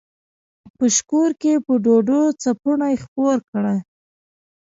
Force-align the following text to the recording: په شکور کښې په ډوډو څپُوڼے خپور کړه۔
په 0.77 0.85
شکور 0.95 1.29
کښې 1.41 1.53
په 1.65 1.73
ډوډو 1.83 2.21
څپُوڼے 2.41 2.93
خپور 3.03 3.37
کړه۔ 3.51 3.75